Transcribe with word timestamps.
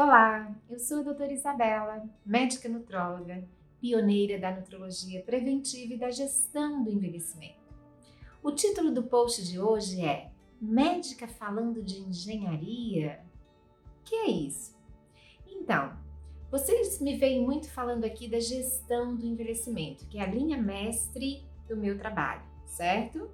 Olá, 0.00 0.54
eu 0.70 0.78
sou 0.78 1.00
a 1.00 1.02
doutora 1.02 1.32
Isabela, 1.32 2.08
médica 2.24 2.68
nutróloga, 2.68 3.42
pioneira 3.80 4.38
da 4.38 4.54
nutrologia 4.54 5.20
preventiva 5.24 5.94
e 5.94 5.98
da 5.98 6.08
gestão 6.08 6.84
do 6.84 6.92
envelhecimento. 6.92 7.58
O 8.40 8.52
título 8.52 8.92
do 8.92 9.02
post 9.02 9.44
de 9.44 9.58
hoje 9.58 10.00
é 10.00 10.30
Médica 10.60 11.26
falando 11.26 11.82
de 11.82 11.98
engenharia? 11.98 13.18
Que 14.04 14.14
é 14.14 14.30
isso? 14.30 14.78
Então, 15.44 15.98
vocês 16.48 17.00
me 17.00 17.16
veem 17.16 17.44
muito 17.44 17.68
falando 17.68 18.04
aqui 18.04 18.28
da 18.28 18.38
gestão 18.38 19.16
do 19.16 19.26
envelhecimento, 19.26 20.06
que 20.06 20.20
é 20.20 20.22
a 20.22 20.30
linha 20.30 20.62
mestre 20.62 21.44
do 21.68 21.76
meu 21.76 21.98
trabalho, 21.98 22.44
certo? 22.66 23.28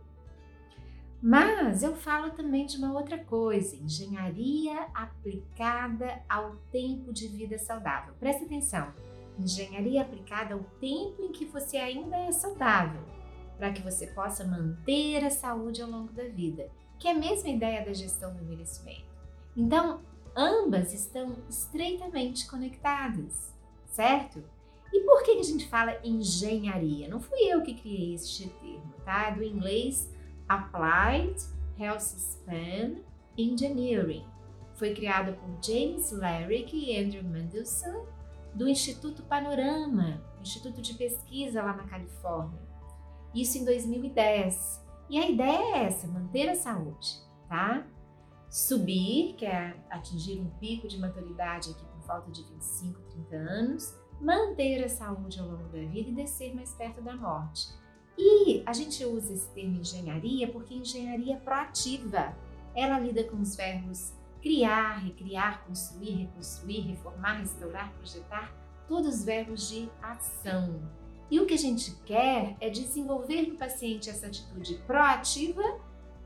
Mas 1.23 1.83
eu 1.83 1.95
falo 1.95 2.31
também 2.31 2.67
de 2.67 2.77
uma 2.77 2.93
outra 2.93 3.19
coisa, 3.19 3.77
engenharia 3.77 4.89
aplicada 4.93 6.23
ao 6.29 6.57
tempo 6.71 7.13
de 7.13 7.29
vida 7.29 7.59
saudável. 7.59 8.15
Presta 8.21 8.45
atenção, 8.45 8.93
engenharia 9.39 10.03
aplicada 10.03 10.55
ao 10.55 10.61
tempo 10.81 11.23
em 11.23 11.33
que 11.33 11.47
você 11.47 11.79
ainda 11.79 12.17
é 12.17 12.31
saudável, 12.31 13.01
para 13.57 13.73
que 13.73 13.83
você 13.83 14.07
possa 14.09 14.45
manter 14.45 15.25
a 15.25 15.31
saúde 15.31 15.81
ao 15.81 15.91
longo 15.91 16.13
da 16.13 16.25
vida, 16.25 16.71
que 16.99 17.09
é 17.09 17.13
a 17.13 17.19
mesma 17.19 17.49
ideia 17.49 17.85
da 17.85 17.93
gestão 17.93 18.35
do 18.35 18.43
envelhecimento. 18.43 19.15
Então, 19.57 20.01
ambas 20.37 20.93
estão 20.93 21.37
estreitamente 21.49 22.47
conectadas, 22.47 23.55
certo? 23.87 24.43
E 24.93 25.01
por 25.01 25.23
que 25.23 25.33
a 25.33 25.43
gente 25.43 25.67
fala 25.69 25.99
engenharia? 26.05 27.09
Não 27.09 27.21
fui 27.21 27.39
eu 27.41 27.63
que 27.63 27.75
criei 27.75 28.15
este 28.15 28.49
termo, 28.49 28.95
tá? 29.05 29.29
É 29.29 29.33
do 29.33 29.43
inglês 29.43 30.09
Applied 30.49 31.37
Health 31.79 32.03
Span 32.03 32.97
Engineering. 33.37 34.27
Foi 34.75 34.95
criado 34.95 35.35
por 35.35 35.49
James 35.65 36.11
Larrick 36.13 36.77
e 36.77 36.99
Andrew 36.99 37.25
Mendelson 37.25 38.07
do 38.55 38.69
Instituto 38.69 39.23
Panorama, 39.25 40.23
Instituto 40.41 40.81
de 40.81 40.95
Pesquisa 40.95 41.63
lá 41.63 41.75
na 41.75 41.85
Califórnia. 41.85 42.61
Isso 43.35 43.59
em 43.59 43.65
2010. 43.65 44.85
E 45.11 45.19
a 45.19 45.29
ideia 45.29 45.77
é 45.77 45.85
essa, 45.85 46.07
manter 46.07 46.49
a 46.49 46.55
saúde, 46.55 47.21
tá? 47.49 47.87
Subir, 48.49 49.35
que 49.35 49.45
é 49.45 49.77
atingir 49.91 50.41
um 50.41 50.49
pico 50.59 50.87
de 50.87 50.99
maturidade 50.99 51.71
aqui 51.71 51.85
por 51.85 52.03
falta 52.03 52.31
de 52.31 52.43
25, 52.43 53.01
30 53.01 53.37
anos, 53.37 53.99
manter 54.21 54.85
a 54.85 54.89
saúde 54.89 55.41
ao 55.41 55.49
longo 55.49 55.65
da 55.65 55.81
vida 55.81 56.11
e 56.11 56.15
descer 56.15 56.55
mais 56.55 56.73
perto 56.75 57.03
da 57.03 57.17
morte. 57.17 57.69
E 58.17 58.63
a 58.65 58.73
gente 58.73 59.05
usa 59.05 59.33
esse 59.33 59.49
termo 59.49 59.81
engenharia 59.81 60.49
porque 60.49 60.75
engenharia 60.75 61.37
proativa. 61.37 62.37
Ela 62.75 62.99
lida 62.99 63.25
com 63.25 63.41
os 63.41 63.57
verbos 63.57 64.13
criar, 64.45 64.99
recriar, 64.99 65.65
construir, 65.65 66.17
reconstruir, 66.17 66.81
reformar, 66.81 67.39
restaurar, 67.39 67.91
projetar, 67.95 68.55
todos 68.87 69.15
os 69.15 69.25
verbos 69.25 69.71
de 69.71 69.89
ação. 70.03 70.83
E 71.31 71.41
o 71.41 71.47
que 71.47 71.55
a 71.55 71.59
gente 71.59 71.93
quer 72.05 72.55
é 72.61 72.69
desenvolver 72.69 73.49
no 73.49 73.57
paciente 73.57 74.11
essa 74.11 74.27
atitude 74.27 74.75
proativa 74.87 75.63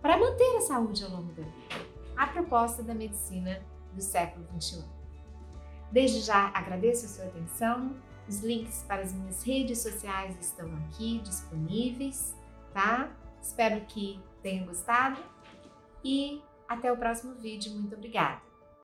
para 0.02 0.18
manter 0.18 0.56
a 0.56 0.60
saúde 0.62 1.04
ao 1.04 1.10
longo 1.10 1.32
da 1.32 1.44
vida. 1.44 1.86
A 2.16 2.26
proposta 2.26 2.82
da 2.82 2.92
medicina 2.92 3.62
do 3.94 4.02
século 4.02 4.44
XXI. 4.60 4.84
Desde 5.92 6.20
já 6.20 6.48
agradeço 6.48 7.06
a 7.06 7.08
sua 7.08 7.24
atenção 7.26 7.94
os 8.28 8.40
links 8.40 8.84
para 8.86 9.02
as 9.02 9.12
minhas 9.12 9.42
redes 9.42 9.78
sociais 9.78 10.36
estão 10.40 10.70
aqui 10.76 11.18
disponíveis, 11.20 12.36
tá? 12.72 13.10
Espero 13.40 13.80
que 13.86 14.20
tenham 14.42 14.66
gostado 14.66 15.20
e 16.04 16.42
até 16.68 16.92
o 16.92 16.96
próximo 16.96 17.34
vídeo. 17.34 17.72
Muito 17.72 17.94
obrigada! 17.94 18.47